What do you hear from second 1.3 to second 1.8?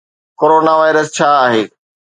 آهي؟